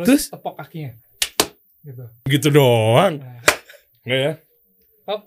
[0.00, 0.24] Terus, Terus?
[0.32, 0.96] tepok kakinya.
[1.80, 2.04] Gitu.
[2.28, 3.20] Gitu doang.
[3.20, 3.40] Nah,
[4.00, 4.32] Nggak ya?
[5.06, 5.20] hop.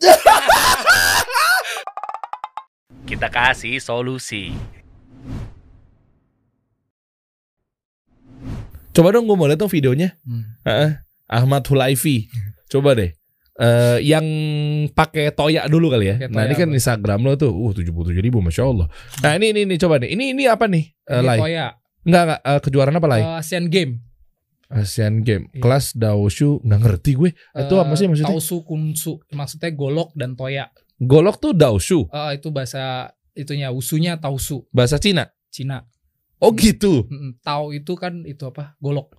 [3.08, 4.50] Kita kasih solusi.
[8.90, 10.18] Coba dong gue mau lihat dong videonya.
[10.26, 10.44] Hmm.
[10.66, 10.90] Heeh.
[11.30, 12.26] Ahmad Hulaifi.
[12.72, 13.14] Coba deh.
[13.60, 14.24] Eh yang
[14.96, 16.16] pakai toya dulu kali ya.
[16.32, 16.76] Nah ini kan apa?
[16.80, 18.88] Instagram lo tuh, uh tujuh puluh ribu, masya Allah.
[19.20, 20.16] Nah ini ini, ini coba nih.
[20.16, 20.84] Ini ini apa nih?
[21.04, 21.36] Eh, Ini?
[21.36, 21.66] Toya.
[22.02, 23.22] Enggak enggak eh, kejuaraan apa Lai?
[23.22, 23.92] Eh, Asian Game.
[24.70, 25.50] Asian Game.
[25.50, 25.60] iya.
[25.60, 27.30] Kelas Daoshu nggak ngerti gue.
[27.34, 28.30] Itu Eh, apa sih maksudnya?
[28.30, 29.18] Tausu kunsu.
[29.30, 30.70] Maksudnya golok dan toya.
[30.96, 35.28] Golok tuh Daoshu, Eh, itu bahasa itunya usunya tausu bahasa Cina.
[35.48, 35.84] Cina.
[36.38, 37.04] Oh gitu.
[37.40, 38.76] Tau itu kan itu apa?
[38.78, 39.16] Golok.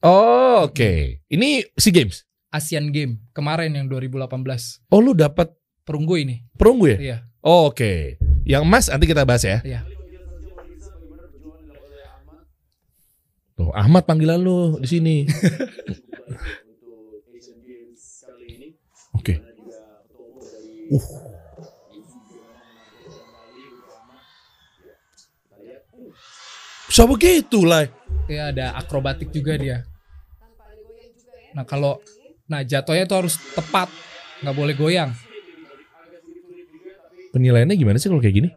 [0.00, 1.24] Oh oke.
[1.26, 2.22] Ini SEA Games.
[2.48, 4.80] Asian Game kemarin yang 2018.
[4.88, 5.52] Oh lu dapat
[5.82, 6.44] Perunggu ini.
[6.52, 6.98] perunggu ya?
[7.00, 7.16] Iya.
[7.40, 8.20] Oh, oke.
[8.44, 9.64] Yang emas nanti kita bahas ya.
[9.64, 9.87] Iya.
[13.58, 15.26] Tuh, Ahmad panggilan lu di sini.
[19.18, 19.34] Oke.
[20.94, 21.06] Uh.
[26.86, 27.90] Bisa begitu lah.
[28.30, 29.82] Iya ada akrobatik juga dia.
[31.50, 31.98] Nah kalau
[32.46, 33.90] nah jatuhnya itu harus tepat,
[34.46, 35.10] nggak boleh goyang.
[37.34, 38.54] Penilaiannya gimana sih kalau kayak gini?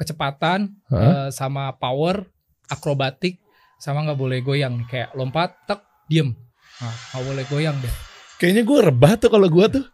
[0.00, 2.24] Kecepatan eh, sama power,
[2.72, 3.43] akrobatik,
[3.84, 4.88] sama nggak boleh goyang.
[4.88, 6.32] Kayak lompat, tek, diem.
[6.80, 7.92] Nah, nggak boleh goyang deh.
[8.40, 9.84] Kayaknya gue rebah tuh kalau gue tuh.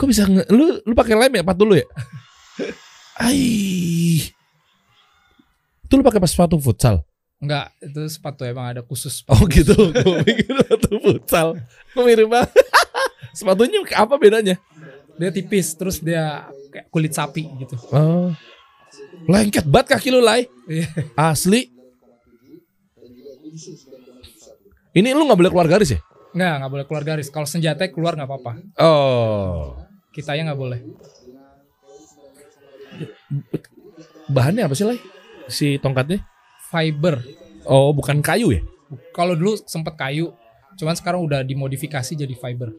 [0.00, 1.84] Kok bisa nge- lu lu pakai lem ya pat dulu ya?
[3.20, 4.24] Ai.
[5.84, 7.04] Itu lu pakai pas sepatu futsal.
[7.38, 9.20] Enggak, itu sepatu emang ada khusus.
[9.28, 11.48] Oh gitu, gue pikir sepatu futsal.
[11.92, 12.48] Kok mirip banget.
[13.36, 14.56] Sepatunya apa bedanya?
[15.18, 17.74] Dia tipis, terus dia kayak kulit sapi gitu.
[17.90, 18.30] Oh.
[19.26, 20.46] Lengket banget kaki lu, Lai.
[20.70, 20.86] Iya.
[21.18, 21.73] Asli.
[24.94, 26.00] Ini lu nggak boleh keluar garis ya?
[26.34, 27.28] Enggak, nggak boleh keluar garis.
[27.30, 28.52] Kalau senjata keluar nggak apa-apa.
[28.82, 29.78] Oh.
[30.10, 30.80] Kitanya nggak boleh.
[34.30, 34.98] Bahannya apa sih, Lai?
[35.50, 36.22] Si tongkatnya?
[36.70, 37.22] Fiber.
[37.66, 38.62] Oh, bukan kayu ya?
[39.14, 40.34] Kalau dulu sempet kayu,
[40.78, 42.74] cuman sekarang udah dimodifikasi jadi fiber.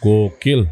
[0.00, 0.64] Gokil.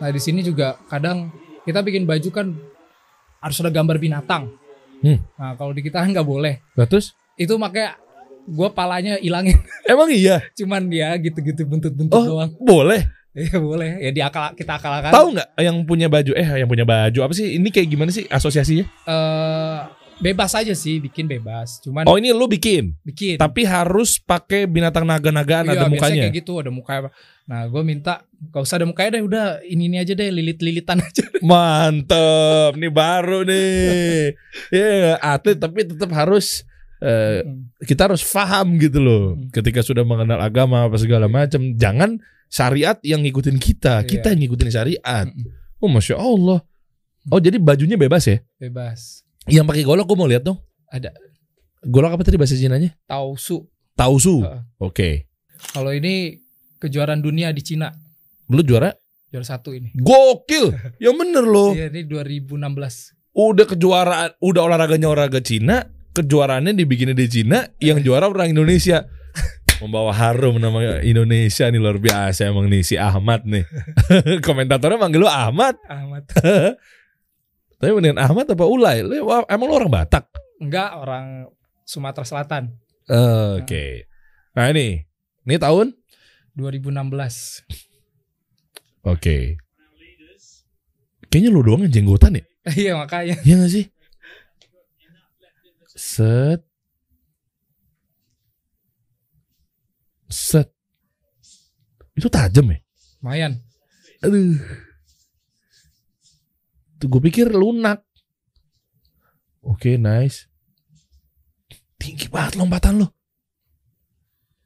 [0.00, 1.28] Nah di sini juga kadang
[1.68, 2.56] kita bikin baju kan
[3.40, 4.52] harus ada gambar binatang.
[5.00, 5.18] Hmm.
[5.34, 6.60] Nah kalau di kita kan nggak boleh.
[6.86, 7.16] Terus?
[7.34, 7.96] Itu makanya
[8.44, 9.56] gue palanya ilangin.
[9.90, 10.44] Emang iya?
[10.52, 12.50] Cuman dia gitu-gitu buntut-buntut Oh, doang.
[12.56, 13.02] boleh.
[13.30, 14.02] Iya boleh.
[14.02, 15.14] Ya di akal kita akal-akal.
[15.14, 16.34] Tahu nggak yang punya baju?
[16.34, 17.56] Eh, yang punya baju apa sih?
[17.56, 18.84] Ini kayak gimana sih asosiasinya?
[19.06, 19.78] Eh,
[20.20, 21.80] bebas aja sih bikin bebas.
[21.80, 22.92] Cuman Oh, ini lu bikin.
[23.02, 23.36] bikin.
[23.36, 26.22] Tapi harus pakai binatang naga-nagaan Iya, ada mukanya.
[26.28, 27.08] kayak gitu ada muka
[27.44, 31.24] Nah gue minta gak usah ada mukanya deh udah ini ini aja deh lilit-lilitan aja.
[31.40, 34.36] Mantep, nih baru nih.
[34.76, 36.62] Ya, atlet tapi tetap harus
[37.00, 37.42] eh,
[37.82, 39.34] kita harus paham gitu loh.
[39.34, 39.48] Hmm.
[39.50, 44.06] Ketika sudah mengenal agama apa segala macam, jangan syariat yang ngikutin kita, Iya.
[44.06, 45.26] kita yang ngikutin syariat.
[45.80, 46.60] Oh, masya Allah.
[47.26, 48.44] Oh, jadi bajunya bebas ya?
[48.58, 49.24] Bebas.
[49.48, 50.58] Yang pakai golok gue mau lihat dong.
[50.90, 51.14] Ada
[51.80, 52.92] Golok apa tadi bahasa Cinanya?
[53.08, 53.64] tausu.
[53.96, 54.44] Tausu.
[54.44, 54.60] Heeh.
[54.76, 55.10] Oke.
[55.72, 56.36] Kalau ini
[56.76, 57.88] kejuaraan dunia di Cina
[58.50, 58.92] Lu juara?
[59.30, 59.88] juara satu ini.
[59.96, 60.74] Gokil.
[61.04, 61.72] yang bener loh.
[61.72, 62.58] Iya ini 2016.
[63.30, 69.06] Udah kejuaraan, udah olahraganya olahraga Cina, kejuaraannya dibikinnya di Cina, yang juara orang Indonesia.
[69.80, 73.64] Membawa harum nama Indonesia nih luar biasa emang nih si Ahmad nih.
[74.44, 75.78] Komentatornya manggil lu Ahmad.
[75.88, 76.28] Ahmad.
[77.80, 79.00] Tapi mendingan Ahmad apa Ulay?
[79.00, 80.28] Lu, emang lu orang Batak?
[80.60, 81.48] Enggak orang
[81.88, 82.76] Sumatera Selatan
[83.10, 84.06] Oke.
[84.54, 85.02] Nah ini,
[85.42, 85.90] ini tahun?
[86.54, 87.66] 2016.
[89.02, 89.58] Oke.
[91.30, 92.44] Kayaknya lu doang yang jenggotan ya?
[92.76, 93.34] Iya makanya.
[93.42, 93.84] Iya gak sih?
[95.96, 96.60] Set.
[100.30, 100.68] Set.
[102.14, 102.78] Itu tajam ya?
[103.24, 103.52] Lumayan.
[104.22, 104.60] Aduh.
[107.02, 108.04] Gue pikir lunak.
[109.60, 110.48] Oke, nice.
[111.96, 113.08] Tinggi banget lompatan lo.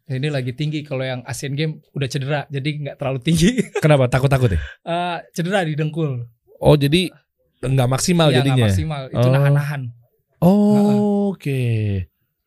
[0.05, 3.57] Ini lagi tinggi kalau yang Asian Game udah cedera jadi nggak terlalu tinggi.
[3.83, 4.07] Kenapa?
[4.07, 4.61] Takut-takut ya?
[4.85, 6.29] Eh, cedera di dengkul.
[6.61, 7.09] Oh, jadi
[7.59, 8.65] nggak maksimal Iya, nggak jadinya.
[8.69, 9.03] maksimal.
[9.09, 9.33] Itu Oh.
[9.33, 9.83] nahan-nahan.
[10.45, 11.61] Oh, oke.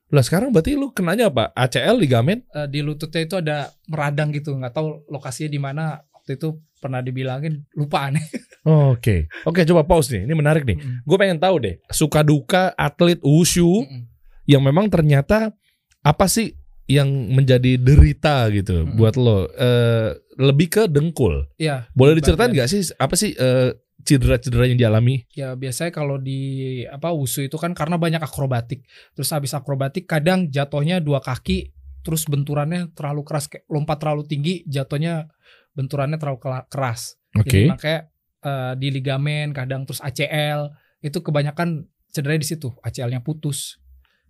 [0.07, 1.50] Lah sekarang berarti lu kenanya apa?
[1.51, 2.45] ACL ligamen?
[2.48, 3.57] Eh, di lututnya itu ada
[3.90, 4.54] meradang gitu.
[4.54, 5.83] Nggak tahu lokasinya di mana.
[6.13, 6.48] Waktu itu
[6.78, 8.22] pernah dibilangin lupa aneh.
[8.68, 9.31] Oh, Oke.
[9.48, 10.28] Oke, coba pause nih.
[10.28, 10.75] Ini menarik nih.
[10.75, 11.08] Mm-mm.
[11.08, 14.04] Gue pengen tahu deh, suka duka atlet wushu Mm-mm.
[14.44, 15.56] yang memang ternyata
[16.04, 16.52] apa sih
[16.88, 19.00] yang menjadi derita gitu Mm-mm.
[19.00, 19.48] buat lo?
[19.56, 21.48] Eh, lebih ke dengkul.
[21.56, 21.88] Iya.
[21.96, 23.72] Boleh di diceritain nggak sih apa sih eh,
[24.04, 25.24] cedera-cedera yang dialami?
[25.31, 28.84] Ya biasanya kalau di apa wusu itu kan karena banyak akrobatik.
[29.16, 31.72] Terus habis akrobatik kadang jatuhnya dua kaki
[32.04, 35.28] terus benturannya terlalu keras kayak lompat terlalu tinggi jatuhnya
[35.75, 36.40] benturannya terlalu
[36.72, 37.19] keras.
[37.36, 37.52] Oke.
[37.52, 38.00] Jadi makanya
[38.47, 42.71] eh, di ligamen kadang terus ACL itu kebanyakan cederanya di situ.
[42.79, 43.75] ACL-nya putus.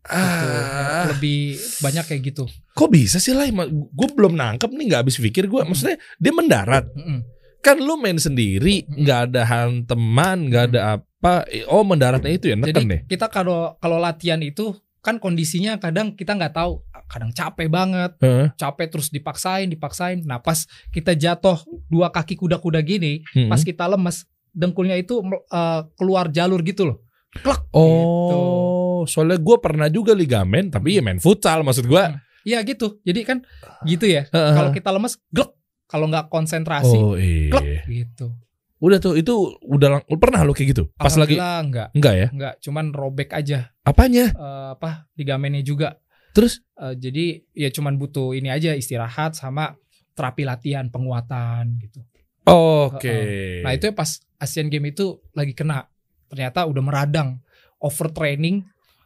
[0.01, 0.15] Gitu.
[0.15, 1.39] Ah, Lebih
[1.81, 2.45] banyak kayak gitu.
[2.47, 3.43] kok bisa sih lah?
[3.67, 5.61] Gue belum nangkep nih, nggak habis pikir gue.
[5.61, 7.19] Maksudnya dia mendarat, Mm-mm.
[7.59, 11.43] kan lu main sendiri, nggak ada hanteman, nggak ada apa.
[11.67, 13.01] Oh mendaratnya itu ya Jadi neken deh.
[13.03, 14.71] kita kalau kalau latihan itu
[15.07, 18.51] kan kondisinya kadang kita nggak tahu, kadang capek banget, Heeh.
[18.59, 20.19] capek terus dipaksain, dipaksain.
[20.27, 23.47] Nah pas kita jatuh dua kaki kuda-kuda gini, Mm-mm.
[23.47, 26.97] pas kita lemes, dengkulnya itu eh, keluar jalur gitu loh.
[27.39, 27.71] Klak.
[27.71, 32.03] Oh, soalnya gue pernah juga ligamen, tapi ya main futsal maksud gue.
[32.43, 32.99] Iya gitu.
[33.07, 33.47] Jadi kan
[33.87, 34.27] gitu ya.
[34.27, 35.55] Kalau kita lemes, glek.
[35.87, 37.47] Kalau nggak konsentrasi, oh iya.
[37.47, 38.35] klek gitu.
[38.77, 40.83] Udah tuh itu udah lang- pernah lo kayak gitu.
[40.93, 42.27] Pas lagi enggak, enggak ya?
[42.29, 44.29] enggak, cuman robek aja Apanya?
[44.29, 45.97] eh, apa ligamennya juga.
[46.31, 49.73] Terus Eh, jadi ya cuman butuh ini aja istirahat sama
[50.13, 52.05] terapi latihan penguatan gitu.
[52.45, 53.17] oke.
[53.61, 55.89] Nah itu ya pas Asian Game itu lagi kena.
[56.29, 57.41] Ternyata udah meradang,
[57.81, 58.61] overtraining.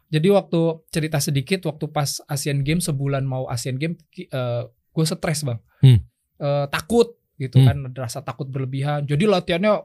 [0.08, 0.60] Jadi waktu
[0.90, 3.96] cerita sedikit waktu pas Asian Game sebulan mau Asian Game
[4.92, 5.98] gue stres bang, Hmm.
[6.36, 7.66] Eh, takut gitu Hmm.
[7.66, 9.04] kan, rasa takut berlebihan.
[9.04, 9.82] Jadi latihannya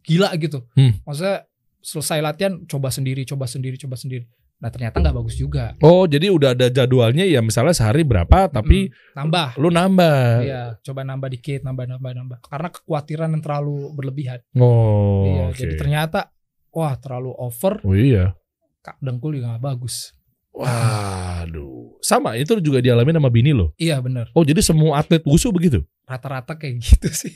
[0.00, 0.64] gila gitu.
[0.72, 0.96] Hmm.
[1.02, 1.44] Maksudnya
[1.78, 4.26] selesai latihan coba sendiri, coba sendiri, coba sendiri.
[4.58, 5.78] Nah ternyata nggak bagus juga.
[5.78, 9.54] Oh, jadi udah ada jadwalnya ya misalnya sehari berapa tapi Nambah.
[9.54, 10.42] lu nambah.
[10.42, 12.38] Iya, coba nambah dikit, nambah, nambah, nambah.
[12.42, 14.42] Karena kekhawatiran yang terlalu berlebihan.
[14.58, 15.56] Oh, iya, oke.
[15.56, 16.34] jadi ternyata
[16.68, 18.34] wah terlalu over, Oh iya.
[18.82, 20.10] kak dengkul juga gak bagus.
[20.58, 21.98] Waduh.
[22.00, 23.74] Sama itu juga dialami sama bini lo.
[23.74, 25.82] Iya bener, Oh, jadi semua atlet wusu begitu.
[26.02, 27.34] rata-rata kayak gitu sih.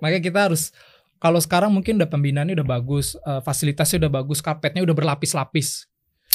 [0.00, 0.72] Makanya kita harus
[1.16, 5.84] kalau sekarang mungkin udah pembinaannya udah bagus, eh, fasilitasnya udah bagus, karpetnya udah berlapis-lapis.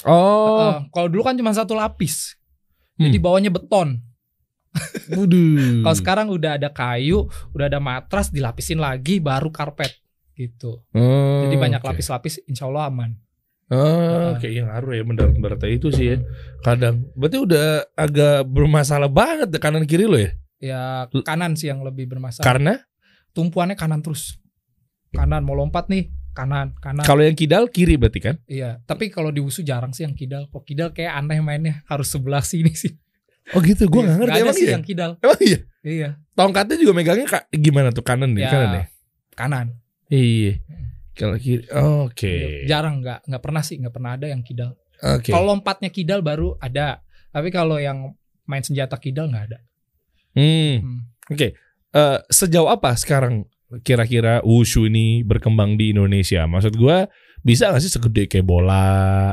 [0.06, 0.78] Oh.
[0.78, 2.38] Eh, kalau dulu kan cuma satu lapis,
[2.96, 3.26] jadi Hmm.
[3.26, 4.02] bawahnya beton.
[5.84, 9.92] Kalau sekarang udah ada kayu, udah ada matras, dilapisin lagi, baru karpet
[10.34, 10.80] gitu.
[10.96, 13.12] Oh, Jadi banyak lapis-lapis, insya Allah aman.
[13.72, 16.18] Oh, kayaknya ngaruh ya mendarat-mendarat itu sih ya.
[16.60, 17.08] Kadang.
[17.16, 20.36] Berarti udah agak bermasalah banget deh kanan kiri lo ya.
[20.60, 20.82] Ya
[21.24, 22.44] kanan sih yang lebih bermasalah.
[22.44, 22.76] Karena
[23.32, 24.36] Tumpuannya kanan terus.
[25.16, 27.04] Kanan mau lompat nih, kanan, kanan.
[27.04, 28.36] kalau yang kidal kiri berarti kan?
[28.48, 30.48] Iya, tapi kalau di wusu jarang sih yang kidal.
[30.52, 32.96] Kok kidal kayak aneh mainnya, harus sebelah sini sih.
[33.56, 34.74] Oh gitu, gue Iya, gak ngerti emang sih iya.
[34.76, 35.12] yang kidal.
[35.20, 35.60] Emang iya.
[35.82, 37.26] Iya, Tongkatnya juga megangnya
[37.56, 38.84] gimana tuh kanan nih, Ya, kanan ya?
[39.34, 39.68] kanan.
[40.12, 40.54] Iya.
[41.12, 42.34] Kalau kiri, oke.
[42.66, 44.80] Iya, Jarang nggak nggak pernah sih, nggak pernah ada yang kidal.
[45.02, 45.34] Oke.
[45.34, 47.04] Kalau lompatnya kidal baru ada.
[47.32, 48.16] Tapi kalau yang
[48.48, 49.60] main senjata kidal nggak ada.
[50.36, 50.80] Hmm.
[50.80, 51.00] Hmm.
[51.28, 51.56] Oke.
[51.92, 53.44] Eh, sejauh apa sekarang
[53.84, 56.44] kira-kira wushu ini berkembang di Indonesia?
[56.48, 57.08] Maksud gua
[57.42, 59.32] bisa gak sih segede kayak bola?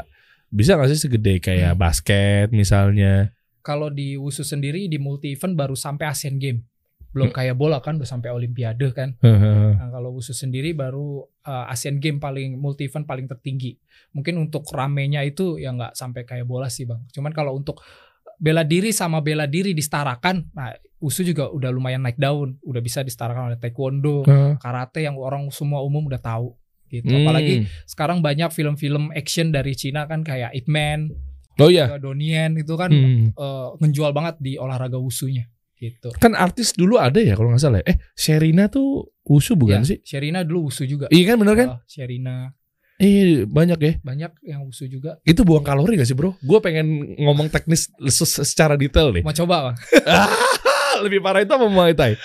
[0.49, 1.81] Bisa gak sih segede kayak Hmm.
[1.83, 3.31] basket misalnya?
[3.63, 6.65] Kalau di wusu sendiri di multi event baru sampai Asian Game.
[7.09, 7.37] Belum Hmm.
[7.37, 9.17] kayak bola kan udah sampai Olimpiade kan.
[9.19, 9.75] Heeh.
[9.75, 13.81] Nah, kalau wusu sendiri baru uh, Asian Game paling multi event paling tertinggi.
[14.13, 17.01] Mungkin untuk ramenya itu ya nggak sampai kayak bola sih bang.
[17.09, 17.81] Cuman kalau untuk
[18.37, 22.61] bela diri sama bela diri disetarakan, nah wusu juga udah lumayan naik daun.
[22.61, 24.61] Udah bisa disetarakan oleh taekwondo, Heeh.
[24.61, 26.53] karate yang orang semua umum udah tahu.
[26.89, 27.09] Gitu.
[27.09, 27.25] Hmm.
[27.25, 31.13] Apalagi sekarang banyak film-film action dari Cina kan kayak Ip Man,
[31.59, 31.99] Oh iya.
[31.99, 33.35] Donnie itu kan Hmm.
[33.35, 35.51] uh, ngejual banget di olahraga wusunya.
[35.79, 36.11] Gitu.
[36.19, 37.79] Kan artis dulu ada ya kalau nggak salah.
[37.81, 37.95] ya?
[37.95, 39.99] Eh, Sherina tuh wushu bukan Ya, sih?
[40.03, 41.07] Sherina dulu wusu juga.
[41.09, 41.69] Iya kan bener kan?
[41.75, 42.51] Uh, Sherina
[42.99, 43.93] Iya banyak ya.
[44.03, 45.23] banyak yang wusu juga.
[45.23, 46.35] Itu buang kalori gak sih bro?
[46.43, 49.23] Gue pengen ngomong teknis se- secara detail nih.
[49.23, 49.77] Mau coba bang?
[51.07, 52.19] Lebih parah itu apa Muay Thai?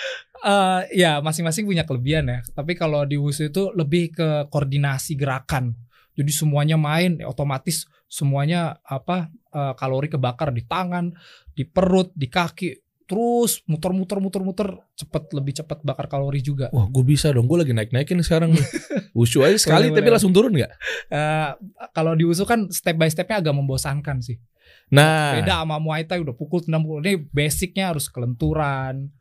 [0.44, 2.38] Eh, ya masing-masing punya kelebihan ya.
[2.50, 5.78] Tapi kalau di wusu itu lebih ke koordinasi gerakan.
[6.14, 11.14] Jadi semuanya main, ya otomatis semuanya apa eh, kalori kebakar di tangan,
[11.48, 16.72] di perut, di kaki, terus muter-muter muter-muter cepet lebih cepet bakar kalori juga.
[16.72, 17.44] Wah gue bisa dong.
[17.44, 18.56] Gue lagi naik-naikin sekarang.
[19.18, 20.72] Wushu aja sekali tapi langsung turun nggak?
[21.12, 21.50] Eh,
[21.94, 24.42] kalau di wusu kan step by stepnya agak membosankan sih.
[24.90, 25.38] Nah.
[25.38, 29.12] Beda sama Muay Thai udah pukul 60 ini basicnya harus kelenturan,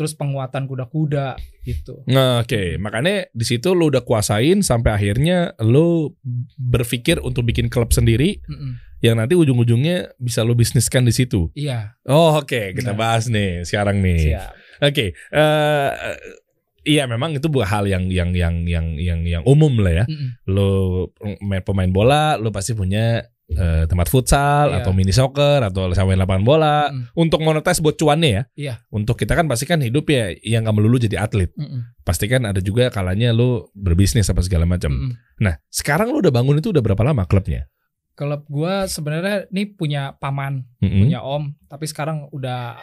[0.00, 2.00] terus penguatan kuda-kuda gitu.
[2.08, 2.80] Nah, oke.
[2.80, 6.16] Makanya di situ lo udah kuasain sampai akhirnya lo
[6.56, 8.80] berpikir untuk bikin klub sendiri Mm-mm.
[9.04, 11.52] yang nanti ujung-ujungnya bisa lo bisniskan di situ.
[11.52, 12.72] Iya, Oh, oke.
[12.72, 13.00] Kita Benar.
[13.20, 14.32] bahas nih sekarang nih.
[14.32, 14.56] siap.
[14.80, 15.12] Oke.
[15.12, 15.90] eh,
[16.80, 20.04] iya memang itu bukan hal yang yang yang yang yang yang umum lah ya.
[20.08, 20.40] Mm-mm.
[20.48, 20.70] Lo
[21.44, 24.82] main pemain bola, lo pasti punya eh, tempat futsal Iya.
[24.82, 27.10] atau mini soccer atau sewain lapangan bola Mm-mm.
[27.18, 28.42] untuk monetize buat cuannya ya.
[28.54, 28.74] Iya.
[28.88, 31.50] Untuk kita kan pasti kan hidup ya yang gak melulu jadi atlet.
[31.58, 31.98] Mm-mm.
[32.02, 34.94] Pasti kan ada juga kalanya lu berbisnis apa segala macam.
[34.94, 35.12] Mm-mm.
[35.42, 37.66] Nah, sekarang lu udah bangun itu udah berapa lama klubnya?
[38.14, 41.08] Klub gua sebenarnya ini punya paman, Mm-mm.
[41.08, 42.76] punya om, tapi sekarang udah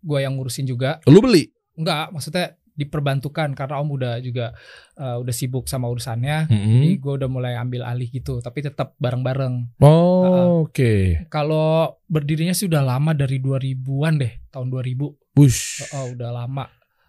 [0.00, 0.98] gua yang ngurusin juga.
[1.04, 1.52] Lu beli?
[1.76, 4.56] Enggak, maksudnya diperbantukan karena om udah juga
[4.94, 6.48] eh, udah sibuk sama urusannya.
[6.48, 6.80] Mm-mm.
[6.80, 9.76] Jadi gue udah mulai ambil alih gitu, tapi tetap bareng-bareng.
[9.78, 11.28] Oh, oke.
[11.28, 15.12] Kalau berdirinya sih udah lama dari 2000-an deh, tahun 2000.
[15.30, 15.84] Bush.
[15.92, 16.66] Oh, udah lama.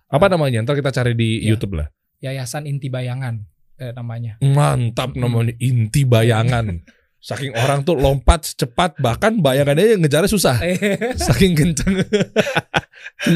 [0.07, 0.61] Apa namanya?
[0.61, 1.55] Ntar kita cari di Iya.
[1.55, 1.87] YouTube lah.
[2.19, 3.41] Yayasan Inti Bayangan
[3.81, 4.37] eh, namanya.
[4.45, 5.21] Mantap Mm.
[5.25, 6.85] namanya inti bayangan.
[7.17, 10.57] Saking orang tuh lompat secepat bahkan bayangannya ngejarnya susah.
[11.29, 11.97] Saking kenceng.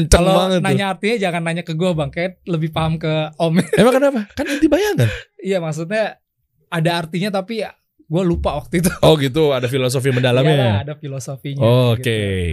[0.08, 3.54] Kalau nanya artinya jangan nanya ke gue bang, kayak lebih paham ke om.
[3.80, 4.20] Emang kenapa?
[4.34, 5.08] Kan inti bayangan.
[5.38, 6.18] Iya maksudnya
[6.66, 7.62] ada artinya tapi
[8.06, 8.90] gue lupa waktu itu.
[9.02, 10.86] Oh gitu, ada filosofi Iya, mendalamnya.
[10.86, 11.62] ada filosofinya.
[11.90, 12.02] Oke.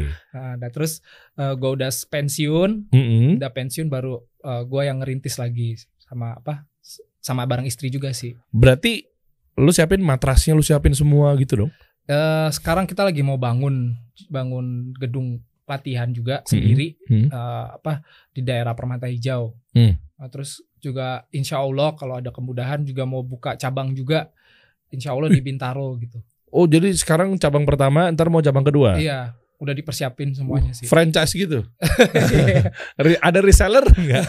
[0.01, 0.09] gitu.
[0.33, 1.01] Nah, nah, terus
[1.35, 3.37] gue udah pensiun, Mm-mm.
[3.37, 4.17] udah pensiun baru
[4.65, 6.65] gue yang ngerintis lagi sama apa?
[7.23, 8.33] Sama bareng istri juga sih.
[8.49, 9.05] Berarti
[9.55, 11.71] lu siapin matrasnya, lu siapin semua gitu dong.
[12.03, 13.95] Eh, sekarang kita lagi mau bangun
[14.27, 17.27] bangun gedung latihan juga sendiri Hmm.
[17.27, 19.55] eh, apa di daerah Permata Hijau.
[19.71, 19.95] Hmm.
[20.19, 24.27] Nah, terus juga insya Allah kalau ada kemudahan juga mau buka cabang juga
[24.89, 26.19] insya Allah di Bintaro gitu.
[26.53, 28.93] Oh, jadi sekarang cabang pertama, ntar mau cabang kedua.
[28.93, 30.85] Iya, udah dipersiapin semuanya sih.
[30.85, 31.65] Franchise gitu.
[33.27, 34.25] Ada reseller enggak?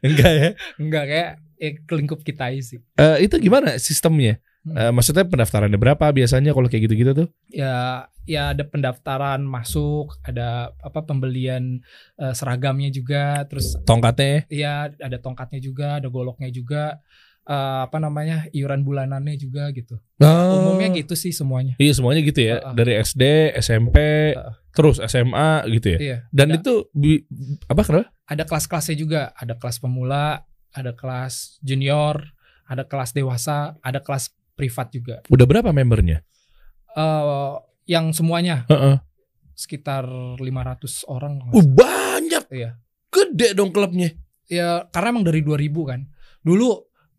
[0.00, 0.48] enggak ya.
[0.80, 2.80] Enggak kayak eh, kelingkup kita sih.
[2.96, 4.38] Eh, itu gimana sistemnya?
[4.62, 4.78] Hmm.
[4.78, 7.28] Eh, maksudnya pendaftarannya berapa biasanya kalau kayak gitu-gitu tuh?
[7.50, 11.82] Ya ya ada pendaftaran masuk, ada apa pembelian
[12.14, 14.46] eh, seragamnya juga, terus Tongkatnya?
[14.46, 17.02] ya ada tongkatnya juga, ada goloknya juga.
[17.42, 19.98] eh, apa namanya iuran bulanannya juga gitu.
[20.22, 20.62] Oh.
[20.62, 21.74] Umumnya gitu sih semuanya.
[21.74, 22.62] Iya semuanya gitu ya.
[22.62, 22.74] Heeh.
[22.78, 23.22] Dari SD,
[23.58, 23.98] SMP,
[24.38, 24.54] Heeh.
[24.70, 25.98] terus SMA gitu ya.
[25.98, 26.18] Iya.
[26.30, 27.26] Dan ada, itu bi-
[27.66, 28.14] apa kenapa?
[28.30, 29.20] ada kelas-kelasnya juga.
[29.34, 32.30] Ada kelas pemula, ada kelas junior,
[32.62, 34.30] ada kelas dewasa, ada kelas
[34.62, 35.14] privat juga.
[35.26, 36.22] Udah berapa membernya?
[36.92, 37.52] eh
[37.84, 39.00] yang semuanya Heeh.
[39.52, 40.06] sekitar
[40.38, 41.40] 500 orang.
[41.50, 42.44] Uh, banyak.
[42.48, 42.70] Iya.
[43.08, 44.12] Gede dong klubnya.
[44.46, 46.00] Ya karena emang dari 2000 kan.
[46.40, 46.68] Dulu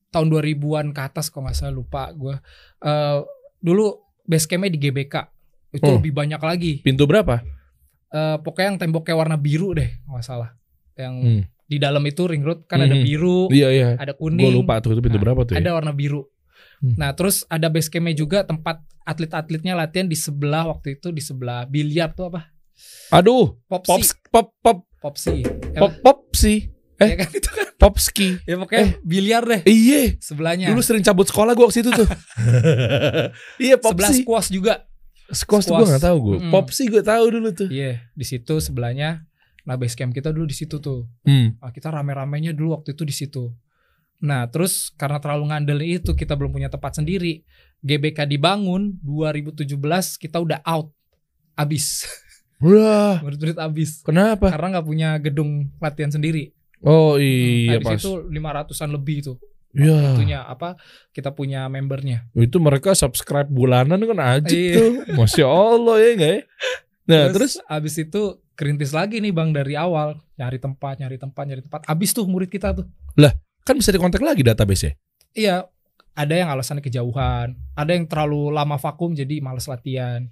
[0.08, 2.36] tahun 2000-an ke atas kalau nggak salah lupa gue.
[2.80, 3.18] Eh
[3.60, 5.16] dulu base campnya di GBK.
[5.74, 5.98] Itu Hmm.
[5.98, 6.74] lebih banyak lagi.
[6.80, 7.42] Pintu berapa?
[8.08, 10.54] Eh pokoknya yang temboknya warna biru deh nggak salah.
[10.94, 11.42] Yang Hmm.
[11.66, 13.02] di dalam itu ring road kan ada Mhm.
[13.02, 13.90] biru, Iya iya.
[13.98, 14.54] ada Gue kuning.
[14.54, 15.66] lupa tuh itu pintu Nah, berapa tuh ya.
[15.66, 16.30] Ada warna biru.
[16.80, 16.96] Hmm.
[16.96, 21.64] Nah, terus ada base campnya juga tempat atlet-atletnya latihan di sebelah waktu itu di sebelah
[21.66, 22.52] biliar tuh apa?
[23.12, 23.88] Aduh, Popsi.
[23.88, 24.02] pop
[24.32, 25.44] pop pop Popsi.
[25.76, 26.72] pop pop sih.
[27.02, 27.10] Eh.
[27.14, 27.68] Ya kan itu kan.
[27.76, 28.40] Popski.
[28.48, 30.16] Ya pokoknya biliar deh Iya.
[30.24, 30.72] sebelahnya.
[30.72, 32.08] Dulu sering cabut sekolah gua ke situ tuh.
[33.64, 34.24] iya, sebelah Popsi.
[34.24, 34.74] squash juga.
[35.32, 35.88] Squash tuh squash.
[35.90, 36.38] gue gak tahu gue.
[36.40, 36.52] Mm-mm.
[36.54, 37.68] Popsi gue tahu dulu tuh.
[37.72, 39.26] Iya, di situ sebelahnya.
[39.64, 41.08] Nah, base camp kita dulu di situ tuh.
[41.24, 41.56] Hmm.
[41.58, 43.48] Nah, kita rame-ramenya dulu waktu itu di situ.
[44.20, 47.44] Nah, terus karena terlalu ngandelin itu kita belum punya tempat sendiri.
[47.84, 49.76] GBK dibangun 2017
[50.18, 50.92] kita udah out.
[51.54, 52.08] Abis.
[52.64, 54.00] Wah, Murid-murid abis.
[54.02, 54.48] kenapa?
[54.48, 56.56] Karena nggak punya gedung latihan sendiri.
[56.80, 58.00] Oh nah, iya di pas.
[58.00, 59.38] situ 500-an lebih tuh.
[59.76, 60.16] Iya.
[60.16, 60.80] Itunya apa?
[61.12, 62.24] Kita punya membernya.
[62.32, 64.76] Itu mereka subscribe bulanan kan ajib Iya.
[64.80, 64.92] tuh.
[65.20, 66.42] Masya Allah ya enggak ya?
[67.04, 68.22] Nah terus, abis itu
[68.56, 71.84] kerintis lagi nih Bang dari awal, nyari tempat, nyari tempat, nyari tempat.
[71.84, 72.88] Abis tuh murid kita tuh.
[73.64, 74.94] Kan bisa dikontak lagi database-nya.
[75.34, 75.66] Iya,
[76.14, 80.30] ada yang alasannya kejauhan, ada yang terlalu lama vakum jadi males latihan.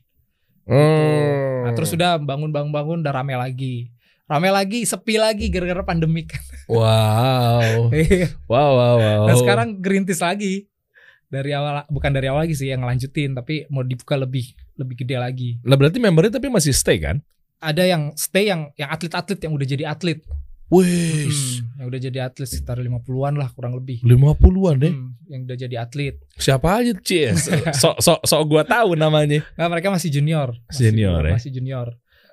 [0.69, 1.65] Oh.
[1.65, 3.89] Nah, terus udah bangun-bangun-bangun udah rame lagi.
[4.29, 6.31] Rame lagi, sepi lagi gara-gara pandemik.
[6.71, 7.91] Wow.
[8.47, 9.21] Wow, wow, wow.
[9.27, 10.71] nah, sekarang gerintis lagi.
[11.27, 15.19] Dari awal bukan dari awal lagi sih yang ngelanjutin, tapi mau dibuka lebih lebih gede
[15.19, 15.49] lagi.
[15.67, 17.19] Lah berarti membernya tapi masih stay kan?
[17.59, 20.23] Ada yang stay yang yang atlet-atlet yang udah jadi atlet.
[20.71, 21.59] Wis.
[21.59, 23.99] Hmm, yang udah jadi atlet sekitar 50-an lah kurang lebih.
[24.07, 24.93] 50-an deh.
[24.95, 26.15] Hmm, yang udah jadi atlet.
[26.39, 27.51] Siapa aja Cies?
[27.81, 29.43] Sok sok sok gua tahu namanya.
[29.59, 30.55] Nah, mereka masih junior.
[30.71, 31.35] Masih Senior, ya?
[31.35, 31.87] Masih junior.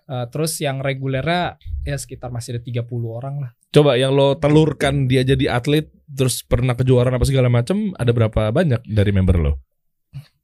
[0.08, 3.50] Eh, terus yang regulernya ya sekitar masih ada 30 orang lah.
[3.68, 8.48] Coba yang lo telurkan dia jadi atlet terus pernah kejuaraan apa segala macam ada berapa
[8.48, 9.52] banyak dari member lo?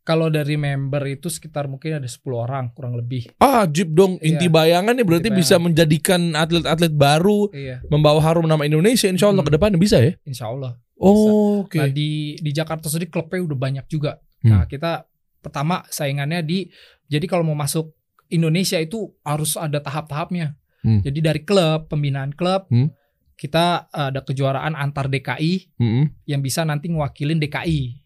[0.05, 3.33] Kalau dari member itu sekitar mungkin ada 10 orang kurang lebih.
[3.41, 4.21] Ah, Jeep dong.
[4.21, 4.37] Iya.
[4.37, 9.33] Inti bayangan nih berarti Inti bisa menjadikan atlet-atlet baru Iya, membawa harum nama Indonesia insya
[9.33, 9.49] Allah Hmm.
[9.49, 10.13] ke depan bisa ya?
[10.23, 10.77] insya Allah.
[10.95, 11.75] Oh, oke.
[11.75, 14.21] Nah di di Jakarta sendiri klubnya udah banyak juga.
[14.45, 14.53] Hmm.
[14.53, 15.09] Nah kita
[15.41, 16.69] pertama saingannya di
[17.05, 17.97] jadi kalau mau masuk
[18.29, 20.53] Indonesia itu harus ada tahap-tahapnya.
[20.81, 21.01] Hmm.
[21.01, 22.93] Jadi dari klub pembinaan klub Hmm.
[23.35, 26.07] kita ada kejuaraan antar DKI Mm-mm.
[26.25, 28.04] yang bisa nanti ngewakilin DKI.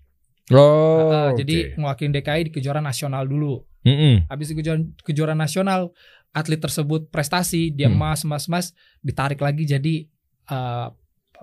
[0.49, 1.45] Oh, Uh, oke.
[1.45, 3.61] Jadi mewakili DKI di kejuaraan nasional dulu.
[3.85, 4.27] Mm-mm.
[4.29, 5.93] Habis di kejuaraan, kejuaraan nasional,
[6.33, 7.97] atlet tersebut prestasi, dia Hmm.
[7.97, 8.67] emas, emas, emas,
[9.01, 10.05] ditarik lagi jadi
[10.49, 10.93] uh,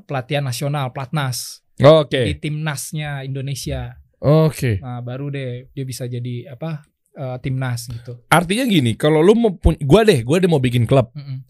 [0.05, 2.21] pelatihan nasional, platnas Oke.
[2.25, 3.97] di timnasnya Indonesia.
[4.19, 4.81] Oke.
[4.81, 6.81] Nah, baru deh dia bisa jadi apa
[7.15, 8.25] uh, timnas gitu.
[8.27, 11.13] Artinya gini, kalau lu mau pun gua deh, gua deh mau bikin klub.
[11.13, 11.45] Mm-mm.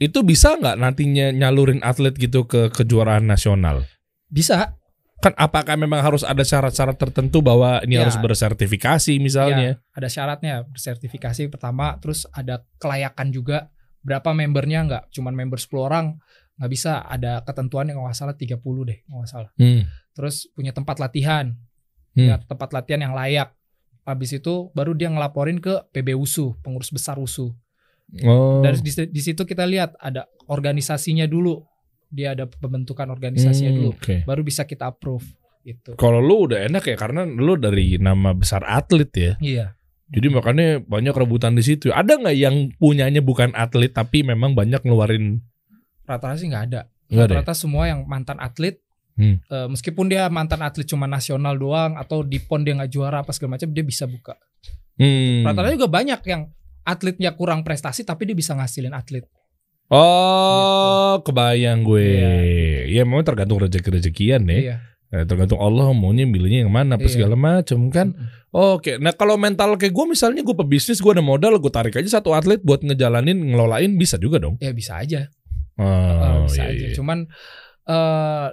[0.00, 3.84] Itu bisa nggak nantinya nyalurin atlet gitu ke kejuaraan nasional?
[4.30, 4.79] Bisa,
[5.20, 8.08] Kan apakah memang harus ada syarat-syarat tertentu bahwa ini Ya.
[8.08, 9.60] harus bersertifikasi misalnya?
[9.60, 13.68] ya, ada syaratnya, sertifikasi pertama, terus ada kelayakan juga.
[14.00, 15.02] Berapa membernya nggak?
[15.12, 16.16] Cuman member 10 orang
[16.56, 17.04] nggak bisa.
[17.04, 18.56] Ada ketentuan yang nggak salah 30
[18.88, 19.52] deh, nggak salah.
[19.60, 19.84] Hmm.
[20.16, 21.52] Terus punya tempat latihan,
[22.16, 22.26] Hmm.
[22.26, 23.52] ya, tempat latihan yang layak.
[24.02, 27.52] Habis itu baru dia ngelaporin ke PB USU, pengurus besar USU.
[28.24, 28.58] Oh.
[28.58, 31.60] Dari di, di situ kita lihat ada organisasinya dulu.
[32.10, 33.90] Dia ada pembentukan organisasinya Hmm, dulu.
[33.94, 34.26] Oke.
[34.26, 35.24] Baru bisa kita approve
[35.62, 35.94] gitu.
[35.94, 39.32] Kalau lu udah enak ya karena lu dari nama besar atlet ya.
[39.38, 39.66] Iya.
[40.10, 41.94] Jadi makanya banyak rebutan di situ.
[41.94, 45.38] Ada nggak yang punyanya bukan atlet tapi memang banyak ngeluarin
[46.02, 46.80] Rata-rata sih nggak ada.
[47.06, 47.30] Nggak ada.
[47.30, 47.38] ya?
[47.38, 48.82] Rata-rata semua yang mantan atlet
[49.14, 49.36] Hmm.
[49.36, 53.30] eh, meskipun dia mantan atlet cuma nasional doang atau di pon dia nggak juara apa
[53.30, 54.32] segala macam dia bisa buka.
[54.96, 55.44] Hmm.
[55.44, 56.48] Rata-rata juga banyak yang
[56.82, 59.28] atletnya kurang prestasi tapi dia bisa ngasilin atlet.
[59.90, 62.06] Oh, kebayang gue.
[62.14, 62.32] Ya
[62.86, 63.02] Iya.
[63.02, 64.54] memang tergantung rezeki-rezekian ya.
[64.56, 64.76] Iya.
[65.10, 67.12] Eh, tergantung Allah maunya milihnya yang mana apa Iya.
[67.12, 68.14] segala macam kan.
[68.14, 68.38] Mm-mm.
[68.52, 72.18] Oke, nah kalau mental kayak gue misalnya gue pebisnis, gue ada modal, gue tarik aja
[72.18, 74.58] satu atlet buat ngejalanin, ngelolain bisa juga dong.
[74.58, 75.26] Ya bisa aja.
[75.74, 76.84] Oh, Eh, bisa iya, aja.
[76.84, 76.94] iya.
[76.94, 77.18] Cuman
[77.84, 78.48] eh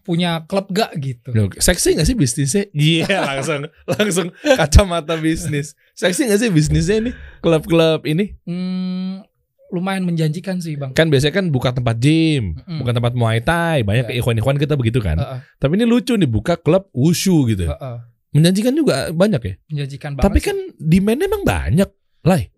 [0.00, 1.30] punya klub gak gitu.
[1.36, 2.64] Oke, Seksi gak sih bisnisnya?
[2.72, 5.76] Iya langsung langsung kacamata bisnis.
[5.92, 7.10] Seksi gak sih bisnisnya ini?
[7.38, 9.20] Klub-klub ini Hmm,
[9.68, 10.92] lumayan menjanjikan sih bang.
[10.92, 12.80] kan biasanya kan buka tempat gym, Mm-mm.
[12.80, 13.82] bukan tempat muay thai.
[13.82, 14.20] Banyak Iya.
[14.20, 15.16] ikhwan-ikhwan kita begitu kan.
[15.16, 17.68] Heeh, Tapi ini lucu nih buka klub wushu gitu.
[17.68, 17.96] heeh.
[18.28, 19.54] Menjanjikan juga banyak ya.
[19.68, 20.24] menjanjikan banget.
[20.24, 21.88] Tapi kan demand emang banyak.
[22.22, 22.48] Lai.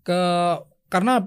[0.00, 0.20] ke
[0.88, 1.20] karena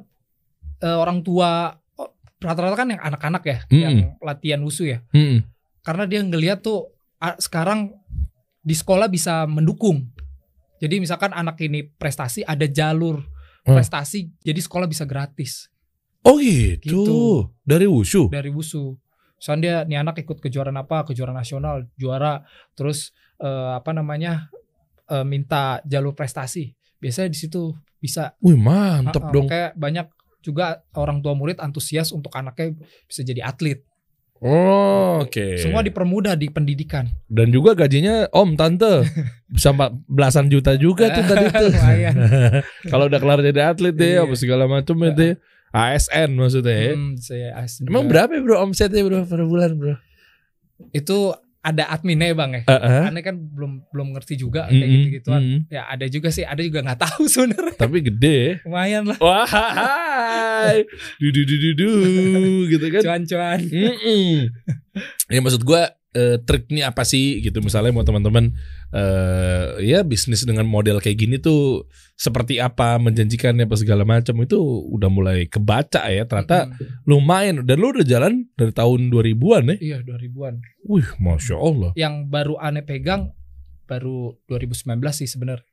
[0.80, 3.78] eh, orang tua oh, rata-rata kan yang anak-anak ya, Mm-mm.
[3.78, 5.06] yang latihan wusu ya.
[5.14, 5.46] Mm-mm.
[5.82, 6.90] Karena dia ngelihat tuh
[7.38, 7.94] sekarang
[8.60, 10.10] di sekolah bisa mendukung.
[10.78, 13.22] Jadi misalkan anak ini prestasi ada jalur
[13.62, 13.78] Hmm.
[13.78, 15.72] prestasi, jadi sekolah bisa gratis
[16.22, 16.86] Oh gitu.
[16.86, 17.22] Gitu.
[17.66, 18.30] Dari wushu.
[18.30, 18.98] dari wusu.
[19.42, 22.46] Soalnya dia nih anak ikut kejuaraan apa, kejuaraan nasional, juara,
[22.78, 23.10] terus
[23.42, 24.54] eh, apa namanya
[25.10, 26.78] eh, minta jalur prestasi.
[27.02, 29.48] Biasanya di situ bisa Wih mantep Uh-uh, dong.
[29.50, 30.08] Kayak banyak
[30.46, 32.78] juga orang tua murid antusias untuk anaknya
[33.10, 33.82] bisa jadi atlet.
[34.42, 35.62] Oh, Oke.
[35.62, 37.06] Semua dipermudah di pendidikan.
[37.30, 39.06] Dan juga gajinya om tante
[39.54, 41.70] sama belasan juta juga tuh tadi tuh.
[42.92, 44.26] Kalau udah kelar jadi atlet deh, Iya.
[44.26, 45.22] apa segala macam itu.
[45.24, 45.34] ya.
[45.72, 46.92] ASN maksudnya ya.
[46.92, 49.96] Hmm, saya as- Emang berapa ya bro omsetnya bro per bulan bro?
[50.92, 52.62] Itu ada adminnya bang ya.
[52.66, 53.04] Heeh.
[53.14, 55.42] Aneh kan belum belum ngerti juga kayak Mm-mm, gitu-gituan.
[55.42, 55.60] mm-mm.
[55.70, 57.78] Ya ada juga sih, ada juga nggak tahu sebenarnya.
[57.78, 58.38] Tapi gede.
[58.38, 58.54] ya.
[58.66, 60.84] Lumayan lah, Wah, hai.
[61.22, 61.92] du du du du du,
[62.66, 63.02] gitu kan?
[63.06, 63.60] cuan-cuan.
[63.62, 64.50] Mm-mm.
[65.30, 68.52] Ya maksud gua eh, triknya apa sih gitu misalnya mau teman-teman
[68.92, 74.60] eh ya bisnis dengan model kayak gini tuh seperti apa menjanjikan apa segala macam itu
[74.90, 77.06] udah mulai kebaca ya ternyata Mm-mm.
[77.06, 79.78] lumayan dan lu udah jalan dari tahun 2000-an ya.
[79.80, 80.56] Iya 2000-an.
[80.84, 81.92] Wih, masya Allah.
[81.96, 83.32] Yang baru aneh pegang
[83.84, 85.66] baru 2019 sih sebenarnya.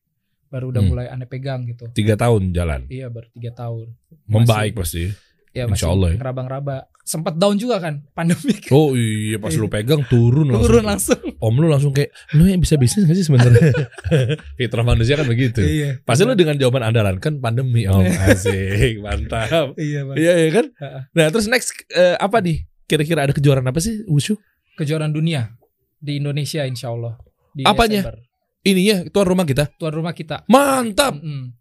[0.48, 0.88] Baru udah Hmm.
[0.88, 1.92] mulai aneh pegang gitu.
[1.92, 3.92] Tiga tahun jalan, Iya baru tiga tahun.
[4.24, 5.12] membaik pasti.
[5.52, 6.16] Ya Insya masih Allah ya.
[6.16, 6.76] ngeraba-ngeraba.
[7.08, 8.52] Sempat down juga kan pandemi.
[8.68, 10.64] Oh iya pas lu pegang turun langsung.
[10.68, 11.20] Turun langsung.
[11.40, 13.72] Om lu langsung kayak lu yang bisa bisnis gak sih sebenarnya?
[14.60, 15.64] Fitrah manusia kan begitu.
[15.64, 16.04] Iya.
[16.04, 19.72] Pasti lu dengan jawaban andalan kan pandemi om asik mantap.
[19.80, 20.04] Iya.
[20.12, 20.66] Iya iya kan.
[21.10, 22.68] Nah terus next eh, apa nih?
[22.84, 24.36] Kira-kira ada kejuaraan apa sih wushu?
[24.76, 25.56] Kejuaraan dunia
[25.96, 27.16] di Indonesia insya Allah.
[27.50, 28.04] Di Apanya?
[28.04, 28.16] Desember.
[28.60, 29.64] Ininya tuan rumah kita.
[29.74, 30.44] Tuan rumah kita.
[30.44, 31.16] Mantap.
[31.16, 31.56] Mm-mm.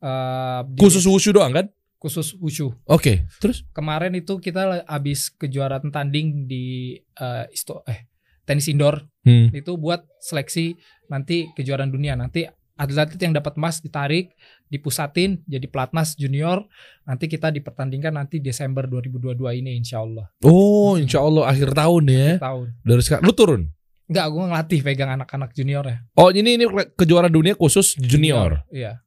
[0.00, 1.66] Eh, di- Khusus wushu doang kan?
[2.00, 2.72] Khusus wushu.
[2.88, 3.28] Oke.
[3.38, 3.62] Terus?
[3.70, 8.08] Kemarin itu kita habis kejuaraan tanding di eh, isto eh
[8.42, 9.52] tenis indoor Hmm.
[9.52, 12.16] itu buat seleksi nanti kejuaraan dunia.
[12.16, 14.32] Nanti atlet-atlet yang dapat emas ditarik,
[14.66, 16.64] dipusatin jadi pelatnas junior.
[17.04, 20.24] Nanti kita dipertandingkan nanti Desember 2022 ini insya Allah.
[20.40, 22.28] Oh insya Allah akhir tahun ya.
[22.40, 22.66] Tahun.
[22.80, 23.62] Dari sekarang lu turun.
[24.10, 26.00] Enggak, gue ngelatih pegang anak-anak junior ya.
[26.16, 26.64] Oh ini ini
[26.96, 28.64] kejuaraan dunia khusus junior.
[28.72, 29.04] Iya,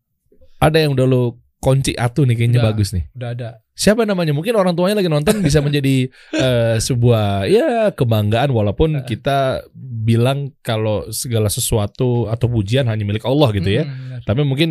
[0.62, 2.70] Ada yang udah lu kunci atu nih kayaknya Udah.
[2.76, 3.04] bagus nih.
[3.16, 3.50] udah ada.
[3.74, 4.36] Siapa namanya?
[4.36, 6.12] Mungkin orang tuanya lagi nonton bisa menjadi
[6.46, 9.08] eh, sebuah ya kebanggaan walaupun Heeh.
[9.08, 9.64] kita
[10.04, 13.88] bilang kalau segala sesuatu atau pujian hanya milik Allah gitu ya.
[13.88, 14.20] Mm, benar.
[14.28, 14.70] Tapi mungkin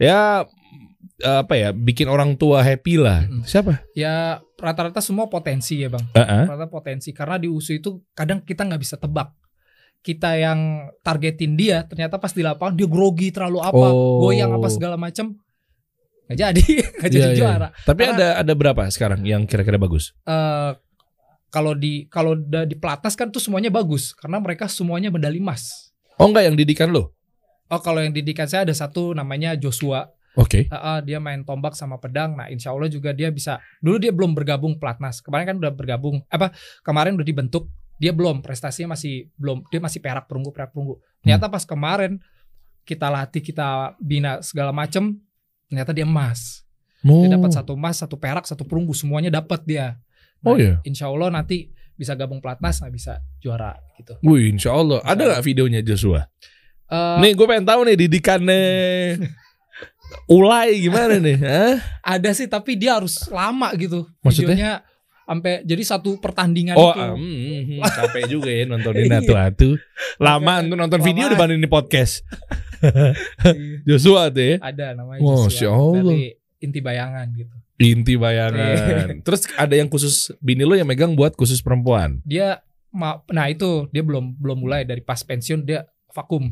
[0.00, 0.48] ya
[1.16, 3.24] apa ya bikin orang tua happy lah.
[3.24, 3.44] Mm-mm.
[3.44, 3.84] Siapa?
[3.92, 6.04] Ya rata-rata semua potensi ya bang.
[6.12, 6.44] Heeh.
[6.48, 9.36] Rata potensi karena di USU itu kadang kita nggak bisa tebak
[10.02, 14.22] kita yang targetin dia ternyata pas di lapangan dia grogi terlalu apa Oh.
[14.22, 15.34] goyang apa segala macam
[16.26, 16.64] nggak jadi
[16.98, 17.38] nggak jadi Iya, iya.
[17.38, 20.10] juara Tapi Karena- ada ada berapa sekarang yang kira-kira bagus?
[20.26, 20.72] Eh,
[21.48, 26.26] kalau di kalau di pelatnas kan tuh semuanya bagus karena mereka semuanya medali emas Oh
[26.26, 27.14] enggak yang didikan lo?
[27.66, 30.68] oh kalau yang didikan saya ada satu namanya Joshua Oke.
[30.68, 32.36] Ah, ah, dia main tombak sama pedang.
[32.36, 33.56] Nah, insya Allah juga dia bisa.
[33.80, 35.24] Dulu dia belum bergabung pelatnas.
[35.24, 36.20] Kemarin kan udah bergabung.
[36.28, 36.52] Apa?
[36.84, 37.72] Kemarin udah dibentuk.
[37.96, 38.44] Dia belum.
[38.44, 39.64] Prestasinya masih belum.
[39.72, 41.00] Dia masih perak perunggu perak perunggu.
[41.24, 42.20] Ternyata pas kemarin
[42.84, 45.16] kita latih, kita bina segala macem.
[45.66, 46.62] Ternyata dia emas.
[47.00, 48.90] Dia dapat satu emas, satu perak, satu perunggu.
[48.90, 49.98] Semuanya dapat dia.
[50.40, 50.78] Nah, Oh iya.
[50.82, 54.18] Insya Allah nanti bisa gabung pelatnas, nah bisa juara gitu.
[54.20, 55.00] Wih, insya Allah.
[55.00, 56.26] Ada nggak videonya Joshua?
[56.86, 58.62] Eh, Nih, gue pengen tahu nih didikannya
[60.28, 61.38] Ulai gimana nih?
[61.38, 61.74] Hah?
[62.00, 64.06] ada sih, tapi dia harus lama gitu.
[64.22, 64.54] Maksudnya?
[64.54, 64.72] Videonya
[65.26, 67.02] sampai jadi satu pertandingan Oh, itu.
[67.02, 67.82] hmm.
[67.98, 69.18] capek juga ya nontonin Iya.
[69.18, 69.74] atu-atu.
[70.18, 71.32] Lama untuk nonton video Lama.
[71.34, 72.22] dibanding di podcast.
[72.78, 73.76] Iya.
[73.88, 74.56] Joshua tuh ya.
[74.60, 76.02] ada namanya Masya Joshua, Allah.
[76.02, 76.20] dari
[76.58, 79.20] inti bayangan gitu Inti bayangan.
[79.28, 82.20] Terus ada yang khusus bini lo yang megang buat khusus perempuan.
[82.22, 82.64] dia
[83.28, 86.48] nah itu dia belum belum mulai dari pas pensiun dia vakum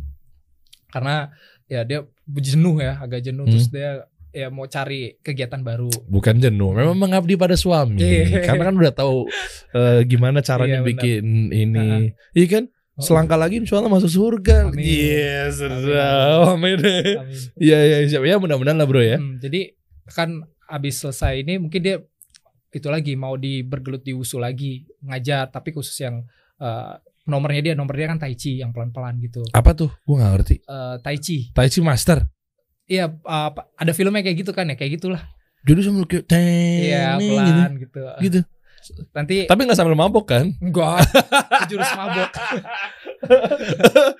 [0.86, 1.32] karena
[1.64, 3.52] ya dia jenuh ya agak jenuh Hmm.
[3.56, 7.96] terus dia ya mau cari kegiatan baru Bukan jenuh, memang mengabdi pada suami.
[7.96, 8.44] Iya.
[8.44, 9.30] Karena kan udah tahu
[9.72, 12.10] eh, gimana caranya Iya, bikin ini.
[12.34, 12.64] Iya kan?
[12.94, 14.70] Selangkah lagi insya Allah masuk surga.
[14.70, 16.78] Yes, Amin.
[16.78, 16.78] amin.
[17.58, 18.22] Iya, iya, siap.
[18.22, 19.18] Ya mudah-mudahan lah bro ya.
[19.18, 19.74] Hmm, jadi
[20.06, 21.98] kan abis selesai ini mungkin dia
[22.70, 26.22] itu lagi mau di bergelut di wusu lagi ngajar tapi khusus yang
[26.58, 26.92] eh,
[27.24, 29.90] nomornya dia nomor dia kan tai chi yang pelan-pelan gitu Apa tuh?
[30.02, 30.54] Gue gak ngerti.
[30.60, 32.18] Eh, tai chi Tai Chi Master.
[32.84, 35.22] iya apa- ada filmnya kayak gitu kan ya kayak gitulah
[35.64, 36.44] Jadi sambil kayak teng,
[36.84, 37.32] iya gitu.
[37.32, 38.00] pelan gitu.
[38.20, 38.40] gitu.
[39.10, 40.52] Nanti Tapi gak sambil mabok kan?
[40.58, 41.00] enggak
[41.70, 42.30] jurus mabok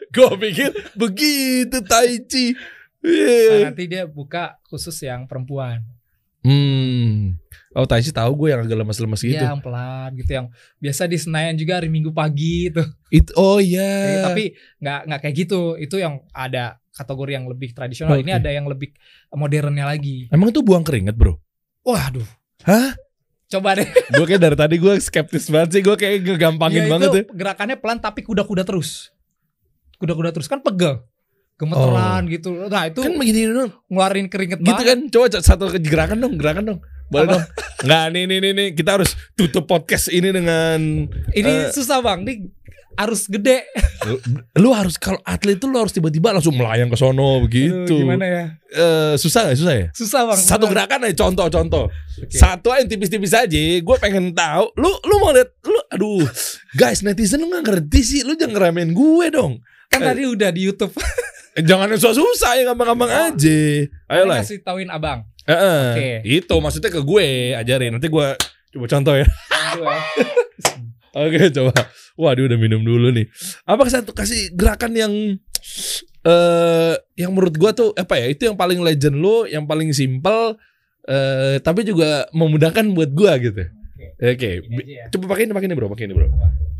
[0.09, 2.53] Gue pikir begitu Tai Chi.
[2.53, 2.63] Nah,
[3.05, 3.69] Iya.
[3.69, 5.85] nanti dia buka khusus yang perempuan
[6.41, 7.41] Hmm.
[7.73, 9.33] Oh Tai Chi tahu gue yang agak lemas-lemas gitu.
[9.35, 10.47] Iya, yang pelan gitu yang
[10.77, 13.81] biasa di Senayan juga hari Minggu pagi itu Itu oh iya.
[13.81, 14.45] Eh, tapi
[14.79, 18.41] nggak nggak kayak gitu itu yang ada kategori yang lebih tradisional ini Oke.
[18.41, 18.93] ada yang lebih
[19.31, 21.41] modernnya lagi Emang itu buang keringat bro?
[21.81, 22.25] waduh
[22.63, 22.93] Hah?
[23.47, 25.81] Coba deh gue kayak dari tadi gue skeptis banget sih.
[25.81, 27.23] Gue kayak ngegampangin Ya, banget ya.
[27.29, 29.13] gerakannya pelan tapi kuda-kuda terus
[29.97, 31.05] kuda-kuda terus kan pegel
[31.55, 33.71] gemeteran gitu nah itu Kan begini dong.
[33.87, 34.99] ngeluarin keringet Gitu banget kan.
[35.09, 36.81] Coba satu gerakan dong, gerakan dong.
[37.07, 37.45] Boleh dong.
[37.81, 38.69] Nggak nih nih nih nih.
[38.73, 41.71] Kita harus tutup podcast ini dengan ini Eh.
[41.71, 42.35] susah bang ini
[42.95, 43.67] harus gede
[44.05, 44.17] lu,
[44.57, 47.91] lu harus kalau atlet itu lu harus tiba-tiba langsung melayang ke sono begitu.
[47.91, 49.87] Aduh, gimana ya Eh, susah gak susah ya?
[49.91, 50.87] susah bang Satu Beneran.
[50.91, 51.85] gerakan aja contoh-contoh.
[51.91, 52.35] Oke.
[52.35, 53.55] Satu aja yang tipis-tipis aja.
[53.79, 54.67] Gue pengen tahu.
[54.75, 56.27] Lu lu mau lihat lu aduh.
[56.73, 58.21] Guys, netizen lu gak ngerti sih.
[58.23, 59.63] Lu jangan ngeramein gue dong.
[59.87, 60.91] kan tadi udah di YouTube
[61.55, 63.59] Eh, Jangan yang susah-susah ya gampang-gampang aja.
[64.11, 64.43] Ayo lah.
[64.43, 65.83] kasih tauin abang Heeh.
[65.95, 66.11] Oke.
[66.43, 67.95] Itu maksudnya ke gue ajarin.
[67.95, 68.27] Nanti gue
[68.75, 69.27] coba contoh ya.
[69.79, 69.97] Ya.
[71.23, 71.71] Oke, coba.
[72.15, 73.27] Wah, dia udah minum dulu nih.
[73.67, 75.13] Apa satu kasih gerakan yang
[76.25, 78.27] eh yang menurut gua tuh apa ya?
[78.31, 80.57] Itu yang paling legend lu, yang paling simple
[81.05, 83.67] eh tapi juga memudahkan buat gua gitu.
[84.15, 84.63] Oke.
[84.63, 85.05] Aja ya.
[85.11, 85.91] Coba pakai ini, pakai ini, Bro.
[85.91, 86.29] Pakai ini, Bro.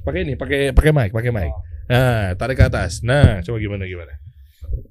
[0.07, 1.53] Pakai ini, pakai pakai mic, pakai mic.
[1.91, 3.03] Nah, tarik ke atas.
[3.03, 4.15] Nah, coba gimana gimana?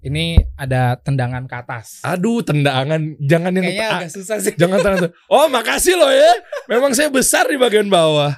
[0.03, 2.03] Ini ada tendangan ke atas.
[2.03, 4.53] Aduh, tendangan jangan yang Kayaknya agak susah sih.
[4.55, 5.11] jangan tendangan.
[5.27, 6.33] Oh, makasih loh ya.
[6.71, 8.31] Memang saya besar di bagian bawah.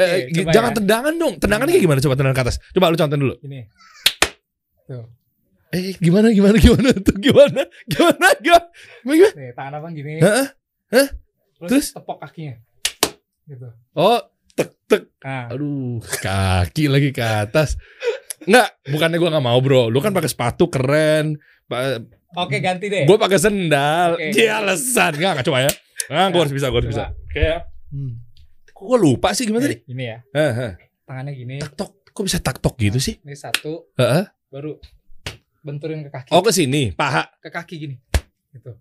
[0.00, 0.76] Eh, Oke, coba jangan ya.
[0.80, 1.34] tendangan dong.
[1.36, 1.98] Tendangan kayak gimana?
[2.00, 2.56] Coba tendangan ke atas.
[2.72, 3.34] Coba lu contohin dulu.
[3.44, 3.60] Ini.
[4.86, 5.04] Tuh.
[5.70, 7.62] Eh, gimana gimana gimana tuh gimana?
[7.86, 8.28] Gimana?
[8.40, 8.66] Gimana?
[9.04, 9.28] Gimana?
[9.36, 10.18] Nih, tangan abang gini.
[10.18, 10.48] Hah?
[10.90, 11.08] Terus,
[11.60, 11.86] Terus?
[11.92, 12.54] tepok kakinya.
[13.44, 13.68] Gitu.
[13.92, 14.18] Oh,
[14.52, 15.02] tek tek.
[15.20, 17.78] Nah, Aduh, kaki lagi ke atas.
[18.40, 19.92] Enggak, bukannya gua nggak mau, Bro.
[19.92, 21.36] Lu kan pakai sepatu keren.
[22.32, 23.04] Oke ganti deh.
[23.04, 24.16] Gua pakai sendal.
[24.16, 24.32] Oke.
[24.32, 25.14] Iya, alasan.
[25.14, 25.72] Enggak, enggak coba ya.
[26.08, 27.04] Nah, gua harus bisa, gua harus bisa.
[27.06, 27.30] Coba.
[27.30, 27.58] Kayak
[27.90, 28.22] Hmm.
[28.80, 29.84] Kok gua lupa sih gimana tadi?
[29.84, 30.18] Nih, Ini ya.
[30.32, 30.72] Hah.
[31.04, 31.60] Tangannya gini.
[31.60, 31.92] Tak tok.
[32.16, 33.20] Kok bisa tak tok gitu sih?
[33.20, 34.24] Ini satu, Heeh.
[34.48, 34.80] baru
[35.60, 36.32] benturin ke kaki.
[36.32, 37.28] Oh, ke sini, paha.
[37.44, 37.96] Ke kaki gini.
[38.56, 38.72] Gitu.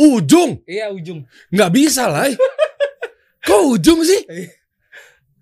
[0.00, 0.64] Ujung.
[0.64, 1.28] Iya, ujung.
[1.52, 2.26] Nggak bisa lah.
[3.46, 4.24] Kok ujung sih?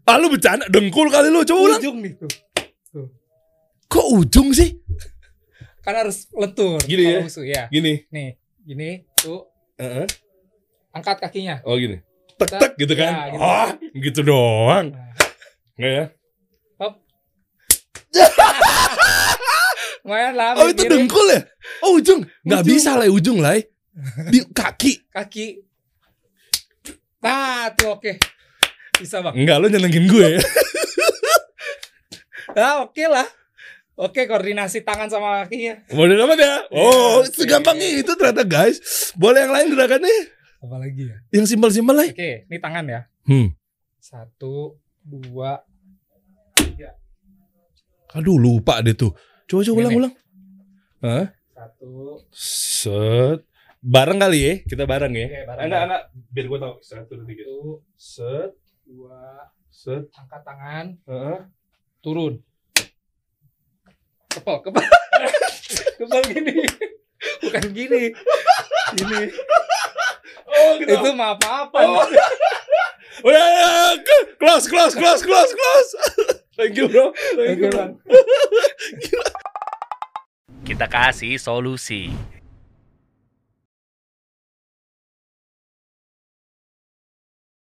[0.03, 1.47] Ah, lu bercanda dengkul kali lu.
[1.47, 1.81] Coba ulang.
[1.81, 2.31] Ujung nih tuh.
[3.89, 4.75] Kok ujung sih?
[5.81, 6.83] Kan harus lentur.
[6.85, 7.21] Gini ya?
[7.23, 7.71] musuh, ya.
[7.73, 8.05] Gini.
[8.13, 8.37] Nih,
[8.67, 9.49] gini, tuh
[9.81, 10.05] Heeh.
[10.93, 11.63] angkat kakinya.
[11.65, 12.03] Oh gini.
[12.39, 13.13] Tek tek gitu kan.
[13.13, 13.43] Ya, gitu.
[13.43, 14.87] Oh, gitu doang.
[14.95, 15.11] Nah,
[15.75, 16.05] Nggak ya?
[16.79, 16.93] hop.
[20.07, 20.57] Lumayan lah.
[20.57, 21.41] Oh, itu dengkul ya?
[21.85, 22.25] Oh, ujung.
[22.43, 23.59] Nggak bisa lah ujung lah.
[24.31, 25.11] Di kaki.
[25.11, 25.47] kaki.
[27.19, 28.15] Nah, tuh oke.
[28.97, 29.35] Bisa bang.
[29.35, 30.43] Enggak, lu nyenengin gue ya.
[32.55, 33.27] Nah, oke lah.
[33.99, 35.83] Oke, koordinasi tangan sama kakinya.
[35.91, 36.57] Model apa ya?
[36.71, 37.99] Oh, Iya, segampang oke.
[37.99, 38.79] itu ternyata guys.
[39.19, 40.38] Boleh yang lain gerakannya?
[40.59, 41.17] Apalagi ya?
[41.31, 42.09] Yang simpel-simpel lah.
[42.11, 43.01] Oke, ini tangan ya.
[43.27, 43.55] Hmm.
[43.99, 45.63] Satu, dua,
[48.17, 49.13] Aduh lupa deh tuh.
[49.45, 50.15] Coba coba ulang-ulang.
[51.05, 51.27] Hah?
[51.53, 52.23] satu.
[52.33, 53.41] Set.
[53.85, 54.55] Bareng kali ya?
[54.65, 55.27] Kita bareng ya?
[55.29, 55.65] Oke, bareng.
[55.69, 56.03] Enggak, enggak.
[56.33, 56.75] Biar gue tahu.
[56.81, 57.45] Satu, dua, tiga.
[57.45, 57.61] Satu,
[57.99, 58.51] Set.
[58.89, 59.21] dua,
[59.69, 60.05] Set.
[60.17, 61.39] angkat tangan, Heeh.
[62.01, 62.41] turun.
[64.33, 64.85] Kepal, kepal.
[65.99, 66.57] kepal gini.
[67.43, 68.03] Bukan gini.
[68.95, 69.23] Gini.
[70.49, 70.97] Oh gitu.
[70.97, 71.79] Itu mah apa-apa.
[71.85, 72.01] Oh.
[73.27, 73.99] Udah, ya,
[74.39, 75.91] close, close, close, close, close.
[76.59, 77.13] Thank you bro.
[77.35, 77.87] Thank you Oke, bro.
[80.69, 82.11] Kita kasih solusi.